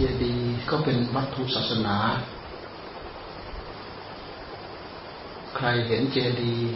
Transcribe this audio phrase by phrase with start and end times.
[0.00, 1.96] เจดีย์ก็เป็นวัตถุศาสนา
[5.56, 6.68] ใครเห็นเจดีย์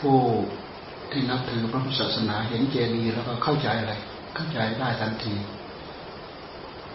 [0.00, 0.18] ผู้
[1.10, 3.94] ที่นับถือพระพุทธศาสนาเห็นเจดีย์แล้วก็เข้าใจอะไร
[4.34, 5.34] เข้าใจได้ทันที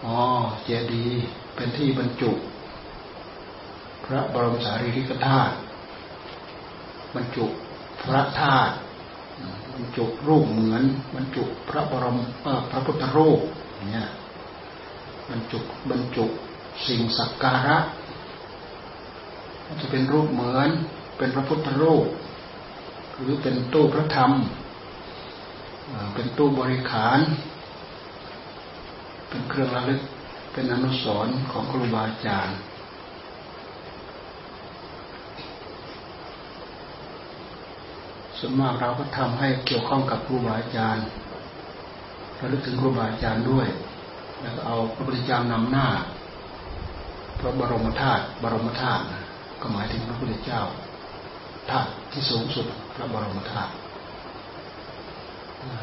[0.04, 0.18] อ๋อ
[0.64, 1.24] เจดีย์
[1.56, 2.30] เป็นที่บรรจุ
[4.04, 5.54] พระบรมสารีริกธาตุ
[7.14, 7.46] บรรจุ
[8.02, 8.74] พระธาตุ
[9.72, 10.82] บรรจุรูปเหมือน
[11.14, 12.18] บรรจุพระบรม
[12.70, 13.40] พระพุทธรูป
[13.92, 14.08] เนี่ย
[15.30, 15.58] บรรจุ
[15.90, 16.24] บรรจุ
[16.86, 17.78] สิ่งสักการะ
[19.80, 20.68] จะเป็นรูปเหมือน
[21.18, 22.06] เป็นพระพุทธรูป
[23.20, 24.32] หรือเป็นตู้พระธรรม
[26.14, 27.18] เป็นตู้บริขาร
[29.28, 30.02] เป็นเครื่องระลึก
[30.52, 32.56] เป็นอนุสรณ์ของครูบาอาจารย์
[38.38, 41.04] ส่วนมากเราก็ทำให้เกี่ยวข้องกับครูบาอาจารย์
[42.38, 43.66] ระลึกถึงครูบาอาจารย์ด้วย
[44.54, 45.86] แล้วเอาพระพุทธเจ้านำหน้า
[47.38, 49.02] พระบรมธาตุบรมธาตุ
[49.60, 50.60] ก็หมายถึงพระพุทธเจ้า
[51.70, 53.72] ธาตุที่สูงสุดพระบรมธาตุ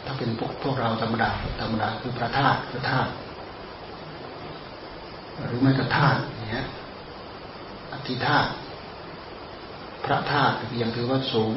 [0.05, 3.11] ถ้าเป็นพวกพวกเราธรรมดาธรรมดาคือพระธาตุพระธาตุ
[5.45, 6.65] หรือไม่ก็ธาตุเนี้ย
[7.93, 8.49] อธิธาตุ
[10.05, 11.53] พระธาตุยังถือว่าสูง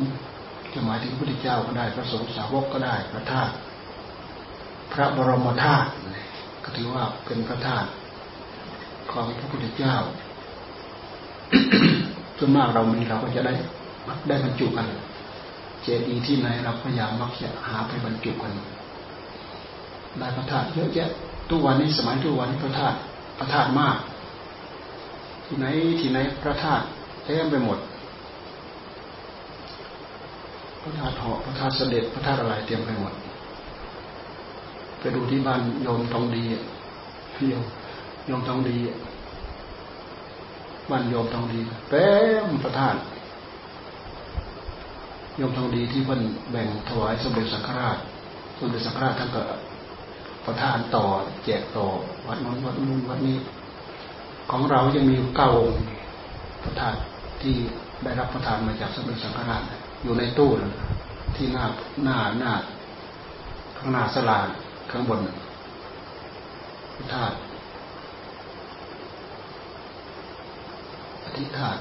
[0.72, 3.52] จะหมายถึงพระพุทธเจ้าก็ได้พระสงฆ์สาวกก็ได้พระธาตุ
[4.92, 5.88] พระบรมธาตุ
[6.66, 7.88] ก็ถือว่าเป็นพระธาตุ
[9.12, 9.94] ของพระพุทธเจ้า
[12.38, 13.54] ส่วนมากเรามีเราก็จะได้
[14.28, 14.86] ได้บรรจุกัน
[15.82, 18.52] เจดีย์ที่ไหนเราพยายามมักจะหาไปบรรจุกัน
[20.18, 21.10] ได้พระธาตุเยอะแยะ
[21.50, 22.96] ทุกวันนี้สมัยทุกวันนี้พระธาตุ
[23.38, 23.96] พระธาตุมาก
[25.46, 25.66] ที่ไหน
[26.00, 26.84] ที่ไหนพระธาตุ
[27.24, 27.78] เต็มไปหมด
[30.82, 33.12] พระธาตุเหาะพระธาตุเสด็จพระธาตุอะไรเต็มไปหมด
[35.16, 36.44] ดูที่บ้านโยมทองดี
[37.48, 37.64] โยม
[38.26, 38.76] โยมทองดี
[40.90, 42.08] บ้านโยมทองดีเต็
[42.44, 43.00] มพระธาตุ
[45.36, 47.98] โยมทองดีที่เพิ่นแบ่งถวายสมเด็จสังฆราช
[48.58, 49.42] สมเด็จสังฆราชท่านก็
[50.46, 51.04] ประทานต่อ
[51.44, 51.86] แจกต่อ
[52.26, 53.38] วัดนู้นวัดนู้นวัดนี้
[54.50, 55.82] ของเรายังมีเก้าองค์
[56.62, 56.98] พระธาตุ
[57.42, 57.54] ที่
[58.02, 59.62] ได้รับประทานมาจากสมเด็จสังฆราช
[60.02, 60.50] อยู่ในตู้
[61.36, 61.64] ที่หน้า
[62.04, 62.52] หน้าหน้า
[63.78, 64.40] ข้างหน้าสลา
[64.90, 65.20] ข้างบน
[66.96, 67.36] พระธาตุ
[71.24, 71.76] อธิษฐาน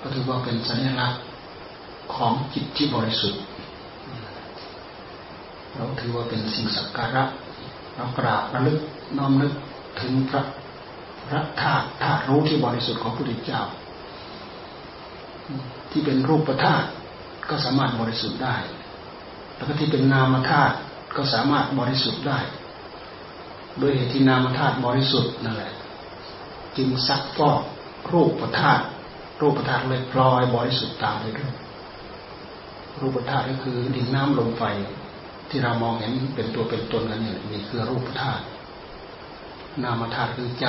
[0.00, 1.20] ก็ถือว่าเป็นสัญลักษณ์
[2.14, 3.40] ของจิตที่บริสุทธิ์
[5.74, 7.24] เราถือว่าเป็นสิ่งสักการะ
[7.94, 8.78] เรากราบระลึก
[9.18, 9.52] น้อมนึก
[10.00, 10.42] ถึงพระ
[11.28, 13.62] พระธาตุธาตุรู้ที่บริสุทธิ์ของพระพุทธเจ้า
[15.90, 16.86] ที่เป็นรูปธาตุ
[17.50, 18.56] ก็สามารถบริสุทธิ์ได้
[19.54, 20.74] แล้วก็ที่เป็นนามธาตุ
[21.16, 22.38] ก็สามารถบริสุทธิ์ได้
[23.78, 25.72] โดยเหตุที่นามธาตุบริสุทธิ์นั่นแหละ
[26.76, 27.60] จึงซักฟอก
[28.12, 28.84] รูปธาตุ
[29.40, 31.52] รูปธาตุเลยพลอยบริสุทธิ์ตามไปด้วย
[33.00, 34.64] รูปธาตุก็คือดินน้ำลมไฟ
[35.48, 38.44] ที่เรามองเห็นเป็นตัวเป็นตนกันนี่ยนี่คือรูปธาตุ
[39.82, 40.66] นามธาตุคือใจ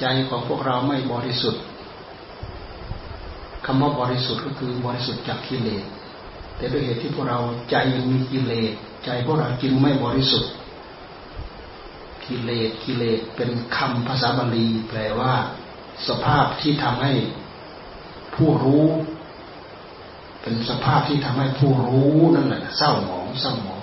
[0.00, 1.62] ใจของพวกเราไม่บริสุทธิ์
[3.66, 5.84] คำว่าบริสุทธิ์ก็คือบริสุทธิ์จากกิเลส
[6.56, 7.38] แต่ด้วยเหตุที่พวกเรา
[7.70, 8.72] ใจยังมีกิเลส
[9.04, 10.52] ใจพวกเราจึงไม่บริสุทธิ์
[12.26, 15.34] กิเลสกิเลสเป็นคำภาษาบาลี แปลว่า
[16.08, 17.12] สภาพที่ทำให้
[18.34, 18.84] ผู้รู้
[20.42, 23.82] เป็นสภาพที่ทำให้ผู้รู้นั่นแหละเศร้าหมองเศร้าหมอง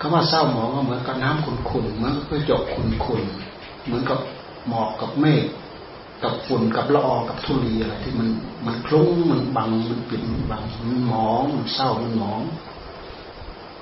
[0.00, 4.18] คำว่าเศร้าหมองก็เหมือนกับน้ำขุ่นๆเหมือนกับกระจกขุ่นๆเหมือนกับ
[4.68, 5.44] หมอกกับเมฆ
[6.22, 8.28] กับฝุ่นกับละอองกับทุลีอะไรที่มัน
[8.66, 12.42] มันคลุ้งมันบังมันปิดมันบังมันหมองมันเศร้ามันหมอง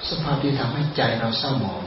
[0.08, 1.82] สภาพที่ทำให้ใจเราเศร้าหมอง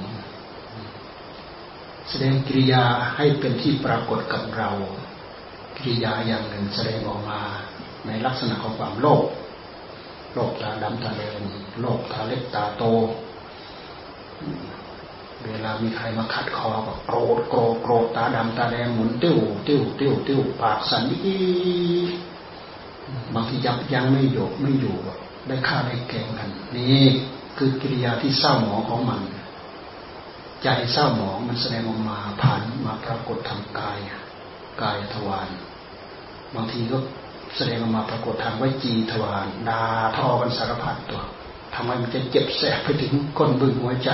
[2.09, 2.83] แสดงกิริยา
[3.15, 4.71] ให้เป็นที่ปรากฏกับเรา
[5.77, 7.41] กิริยาอย่างหนึ่งแสดงออกมา
[8.05, 9.25] ในลักษณะของความโลภ
[10.33, 11.33] โลกตาดำตาแดง
[11.81, 12.83] โลกตาเล็กตาโต
[15.45, 19.37] เวลามีใครมาขัดคอก็โกรธโกรธโกรธตาดำตาแดงหมุนติ้ว
[19.67, 22.05] ติ้วติ้วติ้วปากสั่นยี่
[23.33, 24.95] บางทียับยั้งไม่อยู่ไม่อยู่
[25.47, 27.03] ได้ฆ่าได้แกงกัน นี่
[27.57, 29.21] คือกิริยาที่เศร้าหมองของมัน
[30.63, 33.97] ใจเศร้าหมองมันแสดงออกมาผ่านมาปรากฏทางกาย
[34.81, 35.49] กายทวาร
[36.55, 36.97] บางทีก็
[37.55, 39.81] แสดงออกมาปรากฏทางวิจีทวารดา
[40.17, 41.23] ทอกันสารพัดตัว
[41.75, 44.11] ทำไมมันจะเจ็บแสบไปถึงก้นบึ้งหัวใจ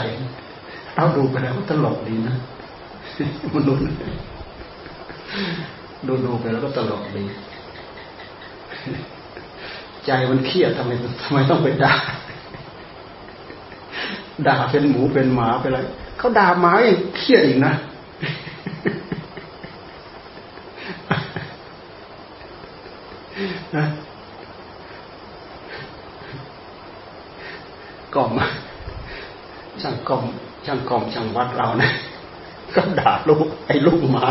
[0.95, 2.35] เราดูไปแล้วก็ตลกดีนะ
[3.55, 3.83] มนุษย์
[6.07, 7.23] ดูดูไปแล้วก็ตลกดี
[10.05, 10.91] ใจมันเครียดทำไม
[11.23, 11.95] ทำไมต้องไปด่า
[14.47, 15.79] ด่าเป็นหมูเป็นหมาไปอะไร
[16.17, 17.73] เขาด่าหมาอย่างเครียดอีกนะ
[23.77, 23.85] นะ
[28.15, 28.31] กล่อม
[29.81, 30.23] ช่างกล่อม
[30.62, 31.89] ช่างกล่อมช่างวัดเรานะ
[32.75, 34.25] ก็ด่าลูกไอ้ลูกหมา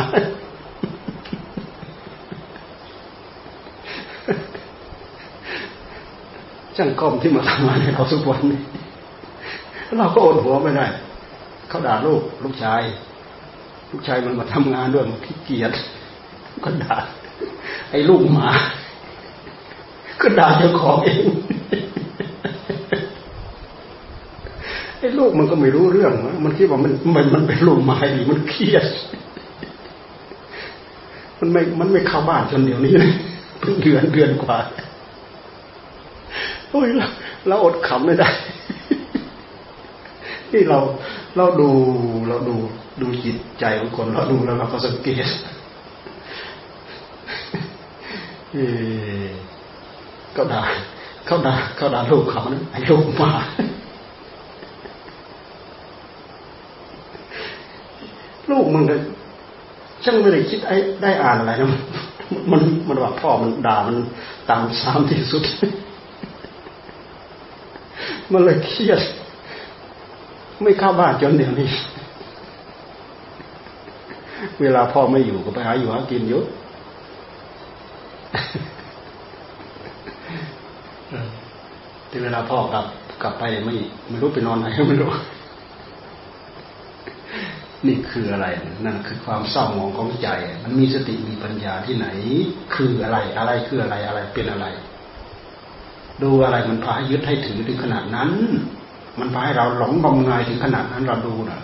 [6.77, 8.61] ช่างกล่อมที่มาทำงานให้เราทุกวันนี้
[9.99, 10.87] เราก็อดหัวไม่ได้
[11.69, 12.83] เขาด่าลูกลูกชาย
[13.91, 15.73] ลูกชายมันมาทำงานด้วยมันขี้เกียจ
[16.65, 16.97] ก็ด่า
[17.91, 18.49] ไอ้ลูกหมา
[20.21, 21.25] ก็ด่าเจ้าของเอง
[25.23, 26.13] ลูกมันก็ไม่รู้เรื่อง
[26.45, 28.85] มันคิดว่ามันมันมันเป็นลูกไม้หรือมันเครียด
[31.41, 33.13] มันไม่มันไม่เข้าบ้านจนเดี๋ยวนี้เลย
[33.61, 34.59] เพิ่งเดือนเดือนกว่า
[36.71, 37.09] โอ้ยเรา
[37.49, 38.29] เราอดขำไม่ได้
[40.51, 40.79] ที่เรา
[41.37, 41.69] เราดู
[42.29, 42.57] เราดู
[43.01, 45.27] ดูจิตใจของคนเราดูแล้วเราก็สังเกต
[48.53, 48.59] เอ
[50.37, 50.63] ก็ด่า
[51.27, 53.31] เขาด่าเขาด่าลูกเขานะไอ้ลูกมา
[58.53, 58.97] ลูกมันก็
[60.05, 61.69] ช่างไม่ได้คิดไอ้ได้อ่านอะไรนะ
[62.51, 63.97] มันมันว่าพ่อมันด่ามัน
[64.51, 65.43] ตามซ้ำที่สุด
[68.33, 69.01] มันเลยเครียด
[70.63, 71.69] ไม่เข้าบ้านจนเดี๋ยวนี้
[74.61, 76.45] เวลาพ่อไม่อยู่ก็ไปหาอยู่หากินเยอะ
[82.09, 82.85] แต่เวลาพ่อกลับ
[83.23, 83.75] กลับไปไม่
[84.09, 85.11] ไม่รู้ไปนอนไหนไม่รู้
[87.87, 88.46] นี่คืออะไร
[88.87, 90.29] นั่นคือความเศร้าหมองของใจ
[90.62, 92.06] มันมีสติมีปัญญาที่ไหน
[92.75, 94.67] คืออะไร อะไรคืออะไร อะไรเป็นอะไร
[96.23, 98.31] ดูอะไรมันพาให้ยึดให้ถือถึงขนาดนั้น
[99.19, 101.61] มันพาให้เราหลงงมงายถึงขนาดนั้นเราดูนะ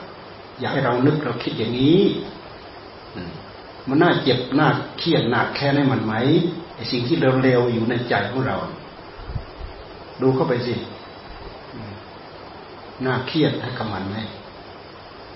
[0.60, 2.00] อยากให้เรานึกเราคิดอย่างนี้
[3.88, 4.68] มันน่าเจ็บน่า
[4.98, 6.14] เครียดหนักแค่ไหนมันไหม
[6.74, 8.56] ไอสิ่งที่เร็วๆอยู่ในใจของเรา
[10.22, 10.74] ดูเข้าไปสิ
[13.06, 14.16] น่าเครียดให้กำมันไหม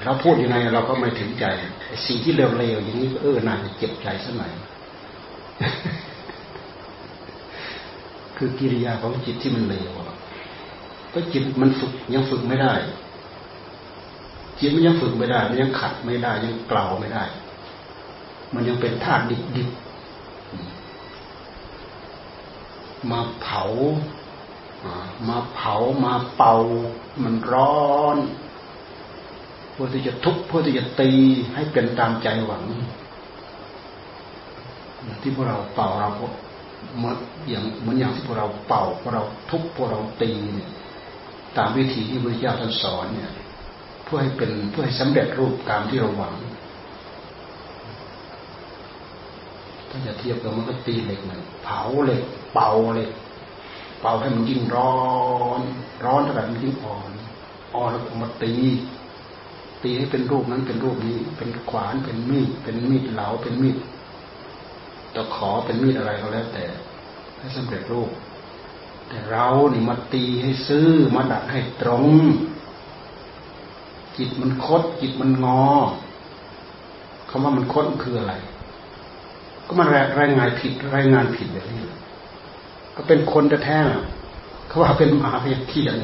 [0.04, 1.44] เราพูดยังไงเราก็ไม่ถึงใจ
[2.06, 4.50] สิ่งที่เร็วๆอย่างนี้เออนาจะเจ็บใจสักหน่อย
[8.36, 9.90] คือกิริยาของจิตที่มันเร็ว
[11.14, 12.74] ก็จิตมันฝึกยังฝึกไม่ได้
[14.60, 17.24] จิตมันยังฝึกไม่ได้ มันยังขัดไม่ได้ ยังกล่าวไม่ได้
[18.54, 19.24] มันยังเป็นธาตุ
[19.56, 23.62] ดิบๆมาเผา
[25.28, 26.56] มาเผามาเป่า
[27.22, 28.18] มันร้อน
[29.72, 31.10] เพื่อที่จะทุบเพื่อที่จะตี
[31.54, 32.64] ให้เป็นตามใจหวัง
[35.22, 36.08] ที่พวกเราเป่าเรา
[36.96, 37.16] เหมือน
[37.48, 40.70] อย่างเหมือนอย่างที่พวกเราเป่าพวกเราทุบพวกเราตีเนี่ย
[41.56, 43.32] ตามวิธีที่พระเจ้าท่านสอนเนี่ย
[44.04, 46.34] เพื่อให้เป็นเพื่อให้สำเร็จรูปตามที่เราหวัง
[49.88, 52.22] ถ้าจะเทียบกับมันก็ตีเหล็กเหมือนเผาเหล็ก
[52.54, 53.10] เป่าเหล็ก
[54.00, 54.94] เป่าให้มันยิ่งร้อ
[55.58, 55.60] น
[56.04, 57.10] ร้อนเท่าไหร่มันยิ่งอ่อน
[57.74, 58.54] อ่อนแล้วมาตี
[59.82, 63.76] ตีให้เป็นรูปนั้นเป็นรูปนี้ เป็นขวานเป็นมีดเป็นมีดเหลาเป็นมีด
[65.14, 66.64] ตะขอเป็นมีดอะไรก็แล้วแต่
[67.38, 68.10] ให้สำเร็จรูป
[69.08, 72.06] แต่เรานี่มาตีให้ซื้อมาดัดให้ตรง
[74.16, 75.64] จิตมันคด จิตมันงอ
[77.28, 78.34] คำว่ามันคดคืออะไร
[79.66, 79.88] ก็มัน
[80.20, 81.82] รายงานผิดรายงานผิดแบบนี้
[82.96, 85.96] ก็เป็นคนแท้ๆเขาว่าเป็นหมาเพียงเขียน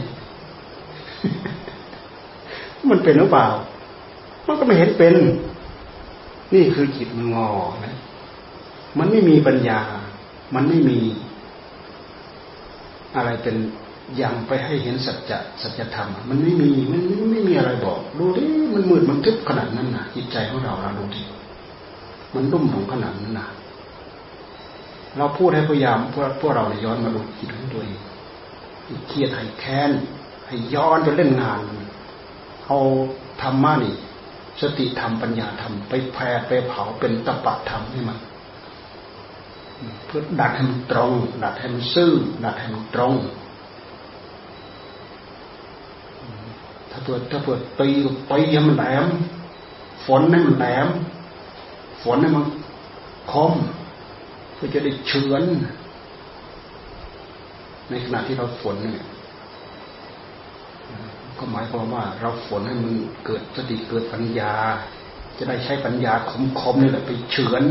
[2.90, 3.46] มันเป็นหรือเปล่า
[4.46, 5.14] มันก็ไม่เห็นเป็น
[6.54, 7.48] นี่คือจิตมันงอ
[7.84, 7.96] นะ
[8.98, 9.80] มันไม่มีปัญญา
[10.54, 10.98] มันไม่มี
[13.16, 13.56] อะไรเป็น
[14.20, 17.00] ยังไปให้เห็นสัจจะสัจธรรม มันไม่มีมัน
[17.32, 18.44] ไม่มีอะไรบอก ดูดิ
[18.74, 21.22] มันมืดมันทึบขนาดนั้นนะจิตใจของเราเราดูดิ
[22.34, 23.48] มันรุ่มหลงขนาดนั้นนะ
[25.16, 27.98] เราพูดให้พยายามพวกพวกเราเนี่ยย้อนมาดูจิตของตัวเอง
[29.08, 29.90] เครียดให้แค้น
[30.46, 31.60] ให้ย้อนไปเล่นงาน
[32.68, 32.80] เอา
[33.42, 33.94] ธรรมะนี่
[34.60, 38.18] สติธรรมปัญญาธรรมไปแผ่ไปเผาเป็นตปะธรรมให้มัน
[40.06, 42.12] เพื่อดัดให้มันตรง ดัดให้มันซื่อ
[42.44, 43.14] ดัดให้มันตรง
[46.90, 47.88] ถ้าเปิดถ้าเปิดตี
[48.30, 49.06] ตีให้มันแหลม
[50.06, 50.88] ฝนให้มันแหลม
[52.02, 52.44] ฝนให้มัน
[53.32, 53.52] คม
[54.54, 55.42] เพื่อจะได้เฉือน
[57.88, 59.06] ในขณะที่เราฝนเนี่ย
[61.38, 62.92] ก็หมายความว่าเราฝนให้มัน
[63.24, 64.54] เกิดสติเกิดปัญญา
[65.38, 66.14] จะได้ใช้ปัญญา
[66.60, 67.62] คมๆนี่แหละไปเฉือน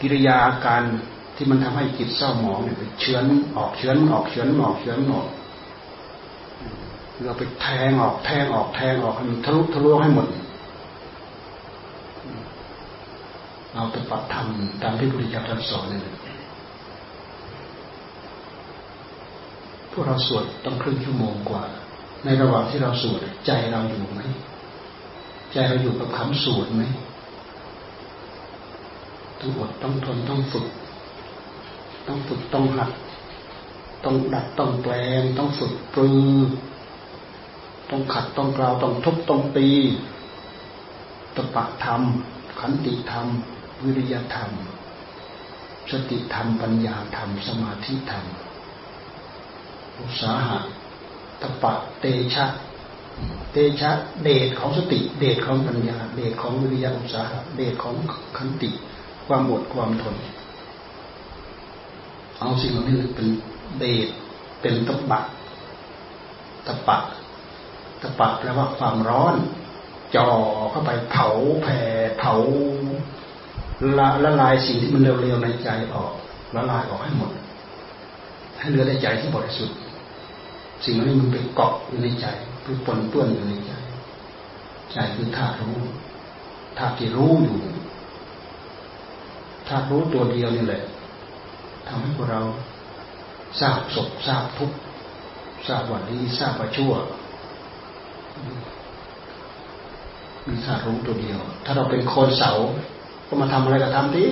[0.00, 0.82] กิริยาการ
[1.36, 3.24] ที่มันทำให้จิตเศร้าหมองเนี่ยไปเฉือน
[3.56, 5.26] ออกเฉือนออกเฉือนออกเฉือนออก
[7.24, 10.28] เราไปแทงออกแทงออกแทงออกให้มันทะลุทะลวงให้หมด
[13.74, 14.46] เอาตปะธรรม
[14.82, 16.00] ตามที่พระพุทธเจ้าท่านสอนนี่
[19.92, 21.62] พวกเราสวดต้องครึ่งชั่วโมงกว่า
[22.24, 24.20] ในระหว่างที่เราสวดใจเราอยู่ไหม
[25.52, 26.82] ใจเราอยู่กับคำสวดไหม
[29.40, 30.66] ต้องอดต้องทนต้องฝึก
[32.06, 32.90] ต้องฝึกต้องหัด
[34.04, 36.34] ต้องดัดต้องแปลง ต้องฝึกปรือ
[37.90, 39.68] ต้องขัดต้องกล่าวต้องทุบต้องตี
[41.34, 42.02] ตปะธรรม
[42.60, 43.26] ขันติธรรม
[43.82, 44.50] วิริยธรรม
[45.90, 48.24] สติธรรมปัญญาธรรม สมาธิธรรม
[50.00, 50.58] อุตสาหะ
[51.42, 52.04] ตปะเต
[52.34, 52.46] ชะ
[53.52, 53.90] เตชะ
[54.22, 57.94] เดชของสติ เดชของปัญญา เดชของวิริยะอุตสาหะเดชของ
[58.36, 58.70] ขันติ
[59.26, 60.16] ความอดความทน
[62.40, 63.28] เอาสิ่งเหล่านี้เป็น
[63.78, 64.08] เดช
[64.60, 65.20] เป็นตบะ
[66.66, 66.98] ตะปะ
[68.02, 69.34] ตะปะแปลว่าความร้อน
[70.16, 70.28] จ่อ
[70.70, 71.28] เข้าไปเผา
[71.62, 71.80] แผ่
[72.18, 72.34] เผา
[73.98, 76.12] ละละลายสิ่งที่มันเร็วๆในใจออก
[76.54, 77.30] ละลายออกให้หมด
[78.58, 79.76] ให้เหลือแต่ใจที่บริสุทธิ์
[80.84, 82.26] สิ่งนี้มันไปเกาะอยู่ในใจ
[82.64, 83.72] คือปนเปื้อนอยู่ในใจ
[84.92, 85.78] ใจคือธาตุรู้
[86.78, 87.58] ธาตุที่รู้อยู่
[89.68, 90.82] ธาตุรู้ตัวเดียวนี่แหละ
[91.88, 92.42] ทำให้พวกเรา
[93.60, 94.70] ทราบศกทราบทุก
[95.66, 96.92] ทราบวันดีทราบว่าชั่ว
[100.46, 102.50] มีธาตุรู้ตัวเดียว ถ้าเราเป็นโคนเสา
[103.26, 104.28] ก็มาทำอะไรก็ทำที่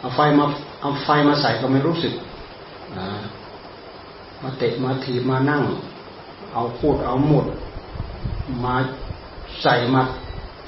[0.00, 0.44] เอาไฟมา
[0.80, 2.14] เอาไฟมาใส่ก็ไม่รู้สึก
[2.98, 3.08] นะ
[4.42, 5.62] มาเตะมาถีบมานั่ง
[6.52, 7.46] เอาพูดเอาหมด
[8.64, 8.74] มา
[9.62, 10.02] ใส่มา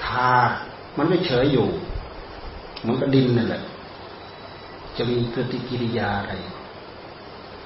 [0.05, 0.31] ทา
[0.97, 1.67] มันไม่เฉยอยู่
[2.87, 3.63] มันก็ดินนั่นแหละ
[4.97, 6.33] จะมีปฏิกิริยาอะไร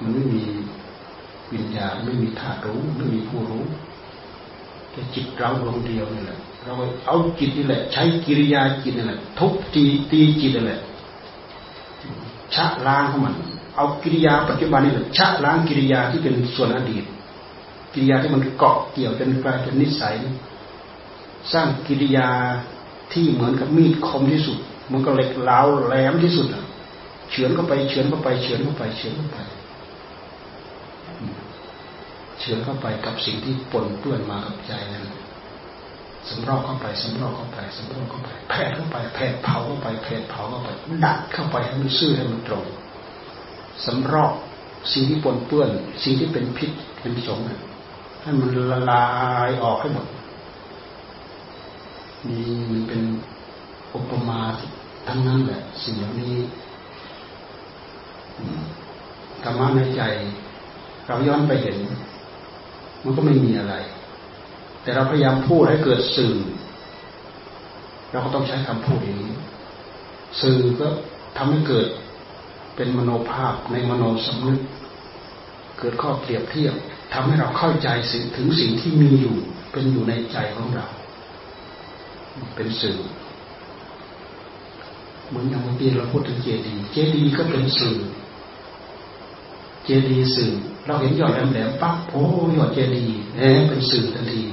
[0.01, 0.43] มันไม่มี
[1.53, 3.65] วิญญาณไม่มีธาตุรู้ไม่มีผู้รู้
[4.91, 6.73] แต่จิตเราดวงเดียวนี่แหละเรา
[7.05, 10.79] เอาจิตนี่แหละ ใช้กิริยาจิตนี่แหละทุบตีตีจิตนี่แหละ
[12.53, 13.35] ชะล้างของมัน
[13.77, 17.03] เอากิริยาปัจจุบันนี่แหละชะล้างกิริยาที่เป็นส่วนอดีต
[17.93, 20.15] กิริยาที่มันเกาะเกี่ยวจนกลายเป็นนิสัย
[21.53, 22.29] สร้างกิริยา
[23.13, 24.57] ที่เหมือนกับมีดคมที่สุด
[24.91, 26.47] มันก็เหล็กเหลาแหลมที่สุด
[27.29, 29.37] เฉือนเข้าไปเฉือนเข้าไปเฉือนเข้าไปเฉือนเข้าไป
[32.39, 35.05] เฉือนเข้าไปกับสิ่งที่ปนเปื้อนมากับใจนั้น
[36.29, 40.69] สำรอกเข้าไปสำรอกเข้าไปสำรอกเข้าไปแผดเข้าไปแผดเผาเข้าไปแผดเผาเข้าไป
[41.03, 42.65] ดัดเข้าไปให้มันซื่อให้มันตรง
[43.85, 44.33] สำรอก
[44.93, 45.69] สิ่งที่ปนเปื้อน
[46.03, 47.39] สิ่งที่เป็นพิษเป็นสง
[48.21, 49.05] ให้มันละลา
[49.47, 50.05] ยออกให้หมด
[52.27, 53.01] นี่มันเป็น
[53.93, 54.39] อุปมา
[55.07, 56.35] ทั้งนั้นแหละ สิ่งเหล่านี้
[59.43, 60.01] ธรรมะในใจ
[61.07, 61.77] เราย้อนไปเห็น
[63.03, 63.75] มันก็ไม่มีอะไร
[64.81, 66.33] แต่เราพยายามพูดให้เกิดสื่อ
[68.11, 69.33] เราก็ต้องใช้คำพูดอย่างนี้
[70.41, 70.87] สื่อก็
[71.37, 71.87] ทำให้เกิด
[72.77, 74.59] เป็นมโนภาพในมโนสำนึก
[75.77, 76.75] เกิดข้อเปรียบเทียบ
[77.13, 79.35] ทำให้เราเข้าใจสิ่งถึงสิ่งที่มีอยู่
[79.71, 80.87] เป็นอยู่ในใจของเรา
[82.55, 82.97] เป็นสื่อ
[85.27, 87.97] เหมือนอย่างเมื่อกี้เราพูดถึงเจดีย์เจดีย์ก็เป็นสื่อ
[89.85, 90.51] เจดีย์สื่อ
[90.85, 92.25] เราเห็นยอดแหลมๆปั๊บโอ้
[92.57, 94.43] ยอดเจดีย์เอ๊เป็นสื่อทันที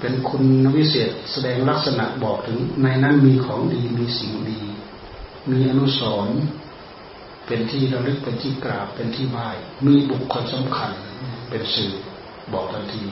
[0.00, 0.44] เป็นคุณ
[0.74, 4.60] วิเศษแสดงลักษณะบอกถึงในนั้นมีของดีมีสิ่งดี
[5.50, 6.38] มีอนุสรณ์
[7.52, 9.48] เป็นที่ระลึกเป็นที่กราบเป็นที่ไหว้
[9.86, 10.92] มีบุคคลสำคัญ
[11.50, 11.92] เป็นสื่อ
[12.52, 13.02] บอกทันที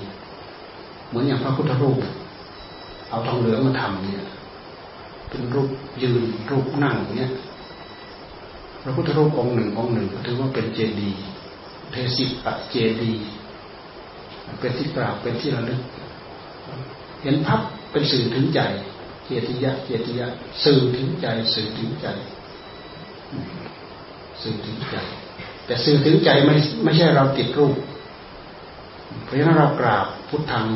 [1.08, 1.98] เหมือนอย่างพระพุทธรูป
[3.10, 4.24] เอาทองเหลืองมาทำเนี่ย
[5.28, 5.70] เป็นรูป
[6.02, 7.32] ยืนรูปนั่งเนี่ย
[8.82, 11.20] พระพุทธรูปองค์หนึ่งองค์หนึ่งถือว่าเป็นเจดีย์
[11.92, 13.26] เทศิปะเจดีย์
[14.60, 15.80] เป็นที่กราบเป็นที่ระลึก
[17.22, 18.60] เห็นพับเป็นสื่อถึงใจ
[19.26, 20.26] เจติยะเจติยะ
[20.64, 22.08] สื่อถึงใจสื่อถึงใจ
[24.42, 24.96] สื่อถึงใจ
[25.66, 26.54] แต่สื่อถึงใจไม่
[26.84, 27.76] ไม่ใช่เราติดรูป
[29.24, 30.66] เพราะฉะนั้นเรากราบพุทธัง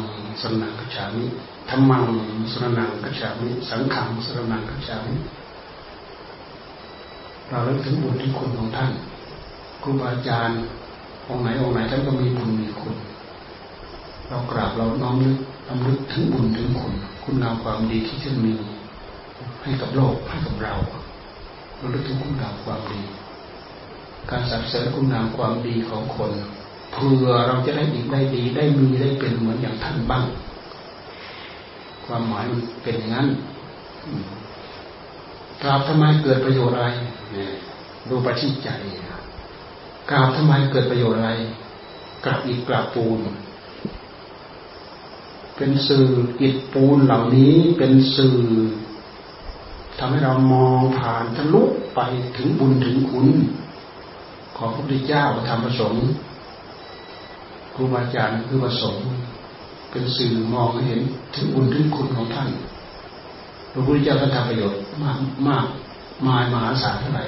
[0.43, 1.27] สนังกชามิ
[1.71, 2.05] ธรรมัง
[2.53, 5.15] สนังกัจฉามิสังขังสนังกัจฉามิ
[7.49, 8.91] เราเลิกถึงบุญที่คุณของท่าน
[9.83, 10.61] ครูบาอาจารย์
[11.29, 12.95] องค์ไหนองค์ไหนท่านก็มีบุญมีคุณ
[14.29, 18.55] เรากราบเราน้อมนึกทำนึกถึงบุญถึงคุณ คุณงามความดีที่ท่านมี
[19.63, 20.75] ให้กับโลกให้กับเรา
[21.77, 23.01] เราเลิกถึงคุณงามความดี
[24.31, 26.33] การสรรเสริญคุณงามความดีของคน
[26.93, 30.25] เพื่อเราจะได้ดีได้ดีได้มีได้เป็นเหมือนอย่างท่านบ้าง
[32.07, 33.29] ความหมายมันเป็นอย่างนั้น
[35.63, 36.89] กราบทำไมเกิดประโยชน์อะไร
[38.09, 38.69] ดูประชิดใจ
[40.11, 41.33] กราบทำไมเกิดประโยชน์อะไร
[42.25, 43.19] กราบอีกกราบปูน
[45.57, 46.07] เป็นสื่อ
[46.41, 48.39] อิฐปูนเหล่านี้เป็นสื่อ
[49.99, 51.63] ทำให้เรามองผ่านทะลุ
[51.95, 52.01] ไป
[52.37, 53.29] ถึงบุญถึงคุณ
[54.63, 56.03] ของพระพุทธเจ้าธรรมประสงค์
[57.75, 59.05] ครูบาอาจารย์คือประสงค์
[59.91, 61.01] เป็นสื่อมองเห็น
[61.35, 62.49] ถึงบุญถึงคุณของท่าน
[63.73, 65.67] พระพุทธเจ้าท่านทำประโยชน์มากมาก
[66.27, 67.25] มายมหาศาลเท่าไหร่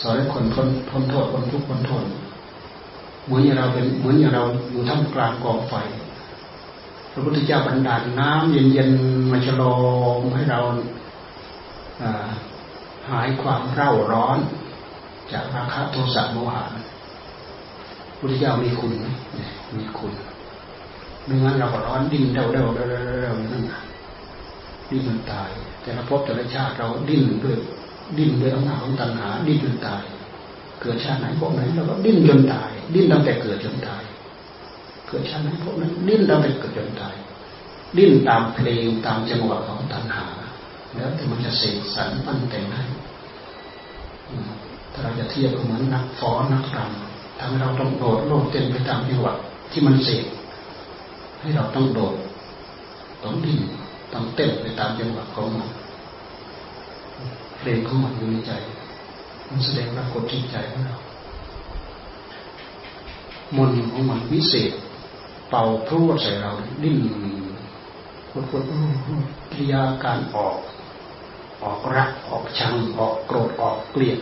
[0.00, 2.04] สอนให้คนพ้นพ้นโทษพ้นทุกข์พ้นโทษ
[3.24, 5.74] เหมือนอย่างเราเป็นเหมือนอย่างเราอยู่ท่ามกลางกองไฟ
[7.12, 9.76] พระพุทธเจ้าบันดาลน้ำเย็นๆมาฉลอ
[10.16, 10.60] งให้เรา
[13.10, 14.38] หายความเร่าร้อน
[15.32, 16.64] จากราคะโทสะโมหะ
[18.18, 18.92] พุทธเจ้ามีคุณ
[19.76, 20.12] มีคุณ
[21.24, 23.64] ไม่งั้นเราก็ร้อนดิ้นเดาเดาเดาเดาเดานั่น
[24.90, 25.50] ดิ้นจนตาย
[25.82, 27.56] แต่ละภพแต่ละชาติเราดิ้นด้วย
[28.18, 30.02] ดิ้นด้วยอำนาจของตัณหา ดิ้นจนตาย
[30.80, 34.02] เกิดชาติไหนพวกไหนเราก็ดิ้นจนตาย ดิ้นตั้งแต่เกิดจนตาย
[35.08, 37.14] เกิดชาติไหนพวกนั้น ดิ้นตั้งแต่เกิดจนตาย
[37.98, 40.26] ดิ้นตามเพลงตามจังหวะของตัณหา
[40.94, 42.84] แล้วแต่มันจะเสกสรรปั้นแต่งให้
[45.02, 49.34] เราจะเทียบเหมือนนักฟ้อนนักรำทำให้เราต้องโดดโลดเต้นไปตามจังหวะ
[49.70, 50.24] ที่มันเสก
[51.40, 52.14] ให้เราต้องโดด
[53.22, 53.60] ต้องดิ้น
[54.12, 55.68] ต้องเต้นไปตามจังหวะของมัน
[57.58, 58.52] เพลงของมันอยู่ในใจ
[59.50, 60.96] มันแสดงปรากฏที่ใจของเรา
[63.56, 64.72] มนของมันวิเศษ
[65.50, 66.50] เป่าพรวดใส่เรา
[66.82, 66.98] ดิ้น
[68.30, 68.62] กดกด
[69.50, 70.56] กิริยาการออก
[71.62, 74.18] ออกรักออกชังออกโกรธออกเกลียด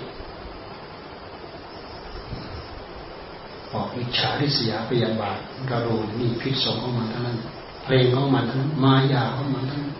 [3.76, 7.38] ออกอิจฉาริษยาพยาบาทเราดูนี่พิษสงของมันทั้งนั้น
[7.84, 9.94] เพลงของมันทั้งนั้นมายาของมันทั้งนั้น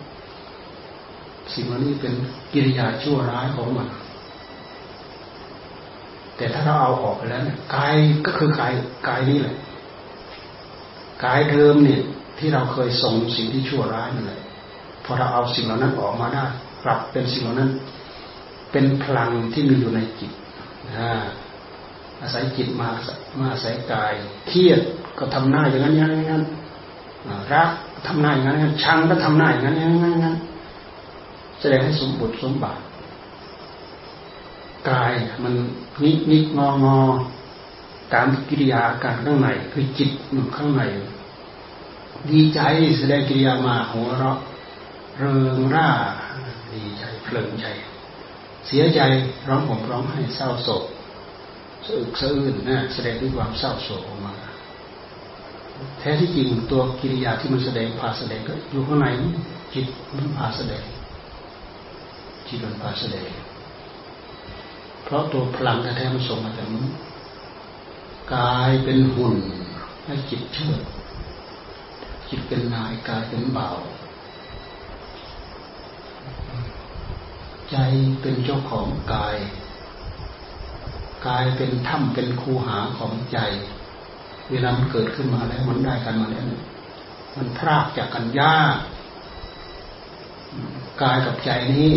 [1.53, 2.13] สิ่งเหล่านี้เป็น
[2.53, 3.87] กิริยาชั่วร้ายของมัน
[6.37, 8.73] แต่ถ้าเราเอาออกไปแล้วเนี่ยกายก็คือกาย
[9.07, 9.55] กายนี้แหละ
[11.25, 12.01] กายเดิมเนี่ย
[12.37, 14.41] ที่เราเคยส่งสิ่งที่ชั่วร้ายนั่นแหละ
[15.05, 16.45] พอเราเอาสิ่งเหล่านั้นออกมาได้
[16.83, 17.71] กลับเป็นสิ่งเหล่านั้น
[18.71, 20.31] เป็นพลังที่มีอยู่ในจิต
[20.97, 21.11] อ่า
[22.21, 22.89] อาศัยจิตมา
[23.39, 24.13] มาอาศัยกาย
[24.47, 24.81] เครียด
[25.17, 26.43] ก็ทำหน้าอย่างนั้นอย่างนั้น
[27.53, 27.69] รัก
[28.07, 29.93] ทำหน้าอย่างนั้นชังก็ทำหน้าอย่างนั้นอย่าง
[30.25, 30.37] นั้น
[31.59, 32.79] แสดงให้สมบูรณ์สมบัติ
[34.89, 35.53] กายมัน
[36.03, 36.97] นิกนิกงองอ
[38.13, 40.83] ตามกิริยาการข้างในคือจิตอยู่ข้างใน
[42.29, 42.59] ดีใจ
[42.97, 44.37] แสดงกิริยามาหัวเราะ
[45.17, 45.89] เริงร่า
[46.73, 47.65] ดีใจเพลินใจ
[48.67, 49.01] เสียใจ
[49.47, 50.83] ร้องผมร้องให้เศร้าโศก
[51.85, 54.33] สะอึกสะอื้นนะแสดงด้วยความเศร้าโศกออกมา
[55.99, 59.07] แท้ที่จริงตัวกิริยาที่มันแสดงพาแสดงก็อยู่ข้างใน
[59.73, 59.85] จิต
[60.15, 60.83] มันพาแสดง
[62.47, 63.29] จิตมันพาแสดง
[65.03, 66.87] เพราะตัวพลังแท้ๆมันส่งมาจากนั้น
[68.35, 69.35] กายเป็นหุ่น
[70.05, 70.75] ให้จิตเชื่อ
[72.29, 73.69] จิตเป็นนายกายเป็นเบา
[77.69, 77.75] ใจ
[78.21, 79.35] เป็นเจ้าของกาย
[81.27, 83.37] กายเป็นถ้ำเป็นคูหาของใจ
[84.51, 86.43] เวลามันเกิดขึ้นมาแล้วมันได้กันมาแล้ว
[87.37, 88.77] มันพรากจากกันยาก
[91.01, 91.89] กายกับใจนี้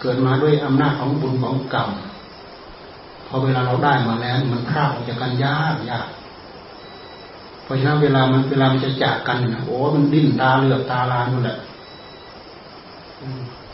[0.00, 1.90] เกิดมาด้วยอำนาจของบุญของกรรม
[3.26, 6.08] พอเวลาเราได้มาแล้วมันพรากออกจากกันยากยาก
[7.62, 11.58] เพราะฉะนั้นเวลามันเวลามันจะจากกันนะโอ้มันดิ้นตาเลือกตาลานนั่นแหละ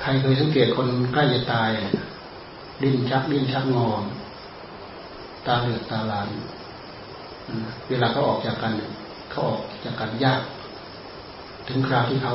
[0.00, 1.70] ใครเคยสังเกตคนใกล้จะตาย
[2.82, 3.88] ดิ้นชักดิ้นชักงอ
[5.46, 6.28] ตาเหลือกตาลาน
[7.88, 8.72] เวลาเขาออกจากกัน
[9.30, 10.42] เขาออกจากกันยาก
[11.68, 12.34] ถึงคราวที่เขา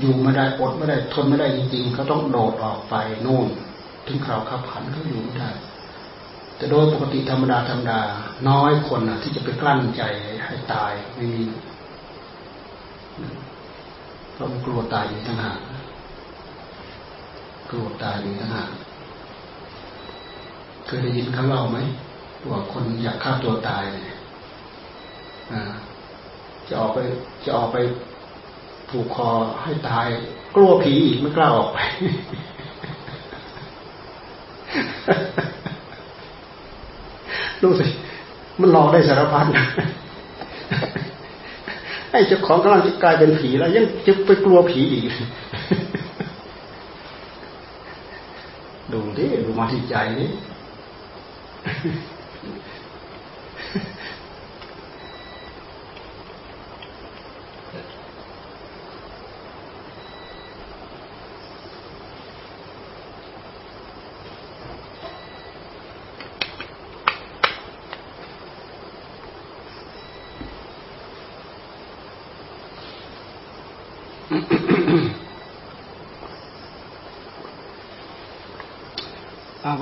[0.00, 3.48] อยู่ไม่ได้อดไม่ได้ทนไม่ได้จริงๆเขาต้องโดดออกไปโน่น
[4.06, 5.50] ถึงคราวขับขันเขาอยู่ไม่ได้
[6.56, 8.00] แต่โดยปกติธรรมดาธรรมดา
[8.48, 10.02] น้อยคนนะที่จะไปกลั้นใจ
[10.44, 11.42] ให้ตายไม่มี
[14.32, 15.58] เพราะมันกลัวตายอยู่ทั้งหาก
[17.70, 18.70] กลัวตายอยู่ทั้งหาก
[20.86, 21.78] เคยได้ยินเขาเล่าไหม
[22.50, 23.84] ว่าคนอยากฆ่าตัวตาย
[26.68, 26.98] จะออกไป
[27.44, 27.76] จะออกไป
[28.88, 29.28] ผูกคอ
[29.62, 30.06] ให้ตาย
[30.56, 31.78] กลัวผีอีกไม่กล้าออกไป
[37.62, 37.86] ดูสิ
[38.60, 39.46] มันหลอกได้สารพัด
[42.10, 45.04] ไอ้เจ้าของกำลังจะกลายเป็นผีแล้ว ยังจะไปกลัวผีอีก
[48.92, 50.30] ดูดิดูมาที่ใจนี่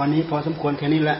[0.00, 1.18] วันนี้พอสมควรแค่นี้แหละ